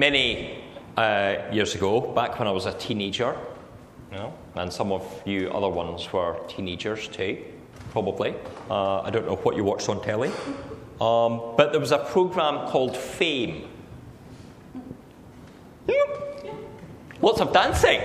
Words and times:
many 0.00 0.64
uh, 0.96 1.36
years 1.52 1.74
ago, 1.74 2.00
back 2.00 2.38
when 2.38 2.48
I 2.48 2.50
was 2.52 2.64
a 2.64 2.72
teenager, 2.72 3.36
you 4.10 4.16
know, 4.16 4.32
and 4.54 4.72
some 4.72 4.92
of 4.92 5.04
you 5.26 5.50
other 5.50 5.68
ones 5.68 6.10
were 6.10 6.40
teenagers 6.48 7.06
too, 7.06 7.44
probably. 7.92 8.34
Uh, 8.70 9.02
I 9.02 9.10
don't 9.10 9.26
know 9.26 9.36
what 9.36 9.56
you 9.56 9.62
watched 9.62 9.90
on 9.90 10.02
telly. 10.02 10.32
Um, 11.00 11.54
but 11.56 11.72
there 11.72 11.80
was 11.80 11.92
a 11.92 11.98
program 11.98 12.66
called 12.68 12.96
Fame. 12.96 13.68
Lots 17.22 17.40
of 17.42 17.52
dancing. 17.52 18.00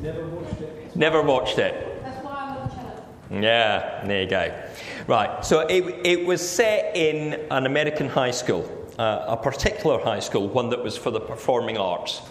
Never 0.00 0.28
watched 0.28 0.60
it. 0.60 0.96
Never 0.96 1.22
watched 1.22 1.58
it. 1.58 2.02
That's 2.02 2.24
why 2.24 2.36
I'm 2.36 2.56
on 2.58 2.68
the 2.68 2.74
channel. 2.74 3.42
Yeah, 3.42 4.04
there 4.06 4.22
you 4.22 4.30
go. 4.30 4.68
Right, 5.08 5.44
so 5.44 5.60
it, 5.66 6.06
it 6.06 6.24
was 6.24 6.40
set 6.48 6.96
in 6.96 7.46
an 7.50 7.66
American 7.66 8.08
high 8.08 8.30
school, 8.30 8.62
uh, 8.98 9.24
a 9.28 9.36
particular 9.36 9.98
high 9.98 10.20
school, 10.20 10.48
one 10.48 10.70
that 10.70 10.82
was 10.82 10.96
for 10.96 11.10
the 11.10 11.20
performing 11.20 11.78
arts. 11.78 12.22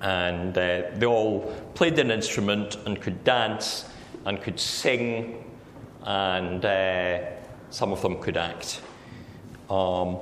And 0.00 0.56
uh, 0.56 0.82
they 0.94 1.06
all 1.06 1.40
played 1.74 1.98
an 1.98 2.10
instrument 2.10 2.76
and 2.86 3.00
could 3.00 3.24
dance 3.24 3.86
and 4.26 4.40
could 4.40 4.60
sing, 4.60 5.44
and 6.04 6.64
uh, 6.64 7.20
some 7.70 7.92
of 7.92 8.02
them 8.02 8.20
could 8.20 8.36
act. 8.36 8.80
Um, 9.70 10.18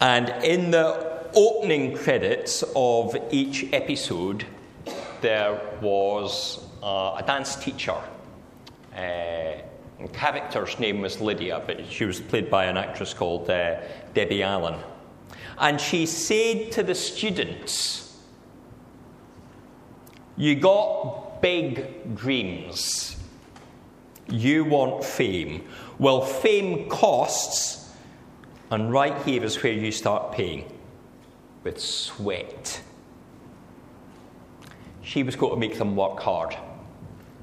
and 0.00 0.28
in 0.44 0.70
the 0.70 1.28
opening 1.34 1.96
credits 1.96 2.64
of 2.76 3.16
each 3.30 3.72
episode, 3.72 4.44
there 5.20 5.60
was 5.80 6.64
uh, 6.82 7.16
a 7.18 7.24
dance 7.26 7.56
teacher. 7.56 7.96
The 10.02 10.08
character's 10.08 10.80
name 10.80 11.00
was 11.00 11.20
Lydia, 11.20 11.62
but 11.64 11.86
she 11.86 12.04
was 12.04 12.18
played 12.18 12.50
by 12.50 12.64
an 12.64 12.76
actress 12.76 13.14
called 13.14 13.48
uh, 13.48 13.76
Debbie 14.14 14.42
Allen. 14.42 14.80
And 15.58 15.80
she 15.80 16.06
said 16.06 16.72
to 16.72 16.82
the 16.82 16.94
students, 16.94 18.20
You 20.36 20.56
got 20.56 21.40
big 21.40 22.16
dreams. 22.16 23.16
You 24.28 24.64
want 24.64 25.04
fame. 25.04 25.68
Well, 25.98 26.20
fame 26.20 26.88
costs, 26.88 27.92
and 28.72 28.92
right 28.92 29.20
here 29.22 29.44
is 29.44 29.62
where 29.62 29.72
you 29.72 29.92
start 29.92 30.32
paying 30.32 30.64
with 31.62 31.80
sweat. 31.80 32.80
She 35.02 35.22
was 35.22 35.36
going 35.36 35.52
to 35.52 35.60
make 35.60 35.78
them 35.78 35.94
work 35.94 36.18
hard. 36.18 36.56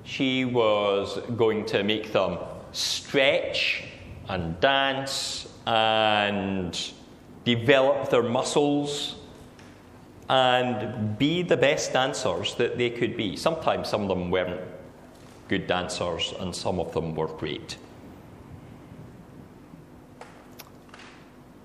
She 0.10 0.44
was 0.44 1.20
going 1.38 1.66
to 1.68 1.84
make 1.84 2.12
them 2.12 2.40
stretch 2.72 3.84
and 4.28 4.60
dance 4.60 5.48
and 5.68 6.76
develop 7.46 8.10
their 8.10 8.24
muscles 8.24 9.18
and 10.28 11.18
be 11.20 11.44
the 11.44 11.58
best 11.58 11.94
dancers 11.94 12.56
that 12.56 12.80
they 12.80 12.90
could 12.90 13.16
be. 13.16 13.38
Sometimes 13.38 13.88
some 13.88 14.02
of 14.02 14.10
them 14.10 14.32
weren't 14.32 14.60
good 15.48 15.68
dancers 15.68 16.34
and 16.40 16.56
some 16.56 16.80
of 16.80 16.92
them 16.92 17.14
were 17.14 17.28
great. 17.28 17.78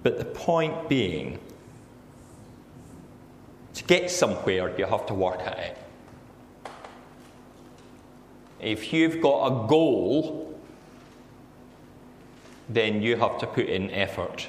But 0.02 0.18
the 0.18 0.26
point 0.26 0.86
being, 0.90 1.38
to 3.72 3.84
get 3.84 4.10
somewhere, 4.10 4.78
you 4.78 4.84
have 4.84 5.06
to 5.06 5.14
work 5.14 5.40
at 5.40 5.58
it. 5.58 5.78
If 8.64 8.94
you've 8.94 9.20
got 9.20 9.46
a 9.46 9.68
goal, 9.68 10.58
then 12.70 13.02
you 13.02 13.16
have 13.16 13.38
to 13.40 13.46
put 13.46 13.66
in 13.66 13.90
effort. 13.90 14.48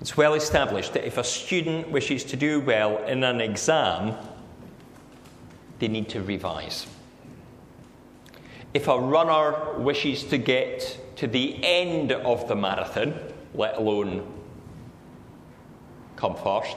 It's 0.00 0.16
well 0.16 0.34
established 0.34 0.94
that 0.94 1.06
if 1.06 1.16
a 1.16 1.22
student 1.22 1.90
wishes 1.90 2.24
to 2.24 2.36
do 2.36 2.60
well 2.60 3.04
in 3.04 3.22
an 3.22 3.40
exam, 3.40 4.16
they 5.78 5.86
need 5.86 6.08
to 6.08 6.20
revise. 6.20 6.88
If 8.74 8.88
a 8.88 8.98
runner 8.98 9.78
wishes 9.78 10.24
to 10.24 10.38
get 10.38 10.98
to 11.16 11.28
the 11.28 11.64
end 11.64 12.10
of 12.10 12.48
the 12.48 12.56
marathon, 12.56 13.14
let 13.54 13.76
alone 13.76 14.26
come 16.16 16.34
first, 16.34 16.76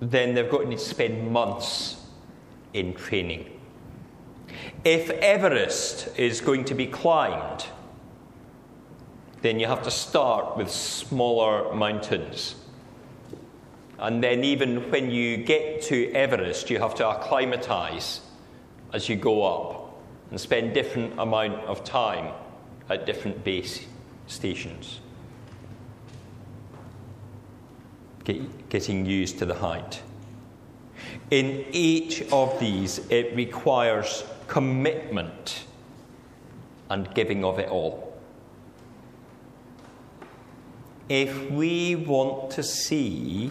then 0.00 0.34
they've 0.34 0.50
got 0.50 0.70
to 0.70 0.78
spend 0.78 1.30
months 1.30 2.06
in 2.72 2.94
training. 2.94 3.57
If 4.84 5.10
Everest 5.10 6.08
is 6.18 6.40
going 6.40 6.64
to 6.66 6.74
be 6.74 6.86
climbed, 6.86 7.66
then 9.42 9.60
you 9.60 9.66
have 9.66 9.82
to 9.84 9.90
start 9.90 10.56
with 10.56 10.70
smaller 10.70 11.74
mountains. 11.74 12.56
And 13.98 14.22
then, 14.22 14.44
even 14.44 14.90
when 14.90 15.10
you 15.10 15.36
get 15.38 15.82
to 15.82 16.12
Everest, 16.12 16.70
you 16.70 16.78
have 16.78 16.94
to 16.96 17.06
acclimatise 17.06 18.20
as 18.92 19.08
you 19.08 19.16
go 19.16 19.42
up 19.42 19.98
and 20.30 20.40
spend 20.40 20.74
different 20.74 21.18
amount 21.18 21.54
of 21.64 21.84
time 21.84 22.32
at 22.88 23.06
different 23.06 23.42
base 23.44 23.86
stations, 24.26 25.00
get, 28.24 28.68
getting 28.68 29.04
used 29.04 29.38
to 29.38 29.46
the 29.46 29.54
height. 29.54 30.02
In 31.30 31.64
each 31.72 32.22
of 32.32 32.58
these, 32.60 32.98
it 33.10 33.34
requires 33.34 34.24
commitment 34.48 35.64
and 36.90 37.14
giving 37.14 37.44
of 37.44 37.58
it 37.58 37.68
all. 37.68 38.18
If 41.08 41.50
we 41.50 41.94
want 41.94 42.50
to 42.52 42.62
see 42.62 43.50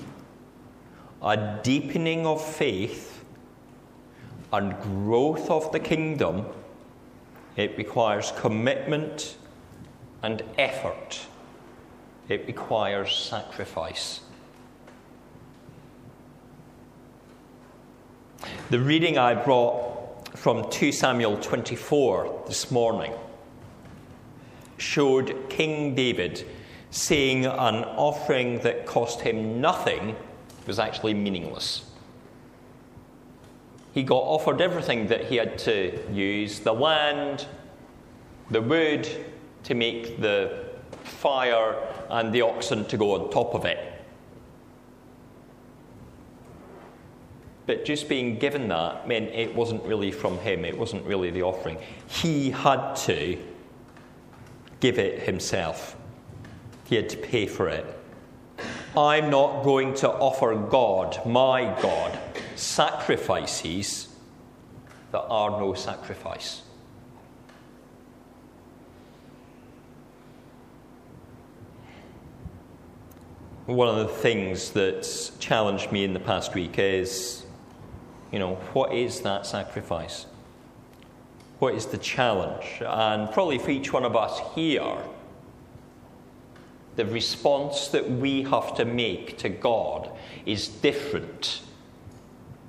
a 1.21 1.59
deepening 1.63 2.25
of 2.25 2.43
faith 2.43 3.23
and 4.51 4.79
growth 4.81 5.49
of 5.49 5.71
the 5.71 5.79
kingdom, 5.79 6.45
it 7.55 7.77
requires 7.77 8.31
commitment 8.37 9.37
and 10.23 10.43
effort. 10.57 11.25
It 12.29 12.45
requires 12.45 13.15
sacrifice. 13.15 14.21
The 18.69 18.79
reading 18.79 19.17
I 19.17 19.33
brought 19.33 19.96
from 20.47 20.69
2 20.69 20.93
Samuel 20.93 21.35
24 21.41 22.43
this 22.47 22.71
morning 22.71 23.11
showed 24.77 25.49
King 25.49 25.93
David 25.93 26.47
saying 26.89 27.45
an 27.45 27.83
offering 27.83 28.59
that 28.59 28.85
cost 28.85 29.19
him 29.19 29.59
nothing 29.59 30.15
was 30.65 30.79
actually 30.79 31.13
meaningless. 31.13 31.91
He 33.93 34.03
got 34.03 34.21
offered 34.21 34.61
everything 34.61 35.07
that 35.07 35.25
he 35.25 35.35
had 35.35 35.57
to 35.57 36.01
use 36.13 36.61
the 36.61 36.71
land, 36.71 37.45
the 38.49 38.61
wood 38.61 39.05
to 39.65 39.73
make 39.73 40.21
the 40.21 40.63
fire, 41.03 41.75
and 42.09 42.31
the 42.31 42.43
oxen 42.43 42.85
to 42.85 42.95
go 42.95 43.21
on 43.21 43.31
top 43.31 43.53
of 43.53 43.65
it. 43.65 43.96
But 47.67 47.83
just 47.83 48.07
being 48.07 48.39
given 48.39 48.69
that 48.69 49.07
meant 49.07 49.29
it 49.29 49.53
wasn't 49.53 49.83
really 49.83 50.09
from 50.09 50.39
him, 50.39 50.63
it 50.63 50.75
wasn't 50.75 51.05
really 51.05 51.29
the 51.29 51.43
offering. 51.43 51.77
He 52.07 52.49
had 52.49 52.95
to 53.05 53.37
give 54.79 54.97
it 54.97 55.23
himself, 55.23 55.95
he 56.85 56.95
had 56.95 57.09
to 57.09 57.17
pay 57.17 57.45
for 57.45 57.67
it. 57.67 57.85
I'm 58.95 59.29
not 59.29 59.63
going 59.63 59.93
to 59.95 60.09
offer 60.09 60.55
God, 60.55 61.19
my 61.25 61.65
God, 61.81 62.17
sacrifices 62.55 64.07
that 65.11 65.23
are 65.23 65.51
no 65.51 65.73
sacrifice. 65.73 66.63
One 73.65 73.89
of 73.89 73.97
the 73.97 74.13
things 74.13 74.71
that's 74.71 75.31
challenged 75.37 75.91
me 75.91 76.05
in 76.05 76.13
the 76.13 76.21
past 76.21 76.55
week 76.55 76.79
is, 76.79 77.43
you 78.31 78.39
know, 78.39 78.55
what 78.73 78.93
is 78.93 79.21
that 79.21 79.45
sacrifice? 79.45 80.25
What 81.59 81.73
is 81.73 81.87
the 81.87 81.97
challenge? 81.97 82.81
And 82.81 83.31
probably 83.31 83.57
for 83.57 83.71
each 83.71 83.91
one 83.91 84.05
of 84.05 84.15
us 84.15 84.39
here, 84.53 84.97
the 86.95 87.05
response 87.05 87.87
that 87.89 88.09
we 88.09 88.43
have 88.43 88.75
to 88.75 88.85
make 88.85 89.37
to 89.39 89.49
God 89.49 90.11
is 90.45 90.67
different. 90.67 91.61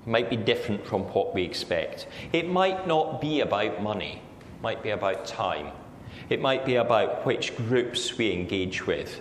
It 0.07 0.11
might 0.11 0.31
be 0.31 0.37
different 0.37 0.87
from 0.87 1.03
what 1.03 1.35
we 1.35 1.43
expect. 1.43 2.07
It 2.33 2.49
might 2.49 2.87
not 2.87 3.21
be 3.21 3.41
about 3.41 3.83
money, 3.83 4.23
it 4.41 4.63
might 4.63 4.83
be 4.83 4.91
about 4.91 5.27
time. 5.27 5.73
It 6.29 6.43
might 6.43 6.67
be 6.67 6.75
about 6.75 7.25
which 7.25 7.57
groups 7.57 8.19
we 8.19 8.33
engage 8.33 8.87
with. 8.87 9.21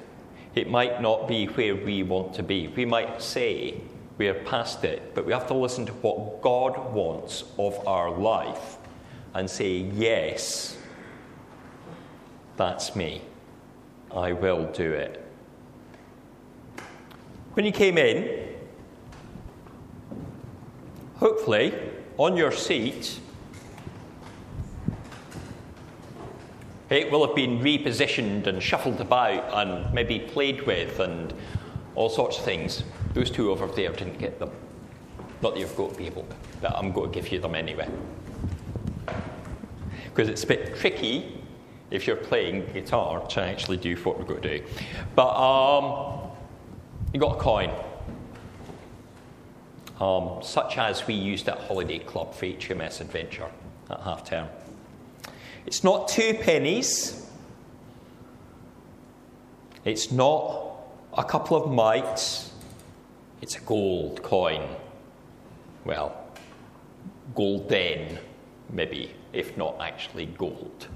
It 0.56 0.70
might 0.70 1.02
not 1.02 1.28
be 1.28 1.46
where 1.46 1.76
we 1.76 2.04
want 2.04 2.34
to 2.36 2.44
be. 2.44 2.68
We 2.68 2.84
might 2.84 3.22
say 3.22 3.80
we 4.18 4.28
are 4.28 4.34
past 4.34 4.84
it, 4.84 5.14
but 5.14 5.26
we 5.26 5.34
have 5.34 5.48
to 5.48 5.54
listen 5.54 5.86
to 5.86 5.94
what 5.94 6.42
God 6.42 6.94
wants 6.94 7.44
of 7.58 7.88
our 7.88 8.10
life 8.10 8.78
and 9.34 9.50
say, 9.50 9.78
Yes, 9.78 10.78
that's 12.56 12.96
me. 12.96 13.22
I 14.12 14.32
will 14.32 14.66
do 14.72 14.92
it. 14.94 15.24
when 17.54 17.66
you 17.66 17.72
came 17.72 17.98
in, 17.98 18.56
hopefully 21.18 21.74
on 22.18 22.38
your 22.38 22.52
seat, 22.52 23.20
it 26.90 27.12
will 27.12 27.26
have 27.28 27.36
been 27.36 27.60
repositioned 27.60 28.48
and 28.48 28.64
shuffled 28.64 29.02
about 29.02 29.44
and 29.54 29.94
maybe 29.94 30.20
played 30.20 30.66
with 30.66 31.00
and 31.00 31.34
all 31.98 32.10
sorts 32.10 32.38
of 32.38 32.46
things. 32.46 32.84
Those 33.16 33.32
two 33.32 33.50
over 33.50 33.66
there 33.66 33.92
didn't 33.92 34.20
get 34.20 34.38
them. 34.38 34.52
Not 35.42 35.56
that 35.56 35.60
you've 35.60 35.76
got 35.76 35.94
to 35.94 35.98
be 35.98 36.06
able, 36.06 36.28
but 36.62 36.78
I'm 36.78 36.92
going 36.92 37.12
to 37.12 37.14
give 37.14 37.32
you 37.32 37.40
them 37.40 37.56
anyway. 37.56 37.90
Because 40.06 40.30
it's 40.30 40.44
a 40.44 40.48
bit 40.48 40.76
tricky 40.76 41.42
if 41.90 42.06
you're 42.06 42.16
playing 42.16 42.68
guitar 42.72 43.26
to 43.28 43.42
actually 43.42 43.78
do 43.78 43.96
what 43.98 44.20
we're 44.20 44.26
going 44.26 44.42
to 44.44 44.60
do. 44.60 44.66
But 45.16 45.34
um, 45.36 46.30
you 47.14 47.20
got 47.20 47.38
a 47.38 47.40
coin, 47.40 47.72
um, 50.00 50.44
such 50.44 50.78
as 50.78 51.08
we 51.08 51.16
used 51.16 51.50
at 51.50 51.58
Holiday 51.58 51.98
Club 51.98 52.36
for 52.36 52.46
HMS 52.46 53.02
Adventure 53.02 53.50
at 53.90 54.02
half 54.02 54.24
term. 54.24 54.48
It's 55.66 55.84
not 55.84 56.08
two 56.08 56.36
pennies. 56.42 57.28
It's 59.84 60.12
not 60.12 60.67
a 61.18 61.24
couple 61.24 61.58
of 61.58 61.72
mites. 61.72 62.52
It's 63.42 63.56
a 63.56 63.62
gold 63.62 64.22
coin. 64.22 64.68
Well, 65.84 66.16
golden, 67.34 68.20
maybe, 68.70 69.14
if 69.34 69.58
not 69.58 69.78
actually 69.80 70.28
gold. 70.28 70.88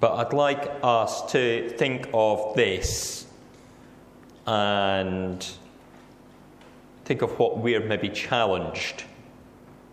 But 0.00 0.14
I'd 0.14 0.32
like 0.32 0.70
us 0.82 1.30
to 1.32 1.70
think 1.70 2.08
of 2.12 2.54
this 2.54 3.26
and 4.46 5.46
think 7.04 7.22
of 7.22 7.38
what 7.38 7.58
we're 7.58 7.84
maybe 7.84 8.08
challenged 8.08 9.04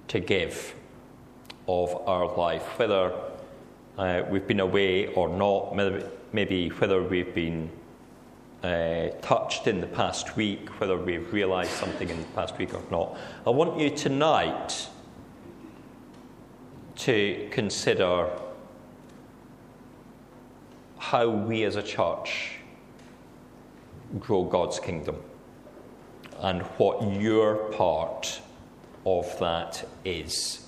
to 0.08 0.20
give 0.20 0.76
of 1.68 1.96
our 2.08 2.36
life, 2.36 2.78
whether 2.78 3.14
uh, 3.98 4.24
we've 4.30 4.48
been 4.48 4.60
away 4.60 5.08
or 5.08 5.30
not, 5.30 5.76
maybe 6.34 6.70
whether 6.70 7.04
we've 7.04 7.34
been 7.34 7.70
uh, 8.64 9.10
touched 9.22 9.68
in 9.68 9.82
the 9.82 9.88
past 9.88 10.36
week, 10.36 10.70
whether 10.80 10.98
we've 10.98 11.32
realized 11.34 11.72
something 11.72 12.10
in 12.10 12.18
the 12.18 12.28
past 12.30 12.58
week 12.58 12.74
or 12.74 12.82
not. 12.90 13.18
I 13.46 13.50
want 13.50 13.80
you 13.80 13.90
tonight 13.90 14.88
to 16.96 17.48
consider 17.52 18.30
how 20.98 21.28
we 21.28 21.64
as 21.64 21.76
a 21.76 21.84
church 21.84 22.60
grow 24.20 24.44
God's 24.44 24.80
kingdom 24.80 25.18
and 26.40 26.62
what 26.78 27.02
your 27.20 27.56
part 27.72 28.42
of 29.06 29.38
that 29.40 29.88
is. 30.06 30.63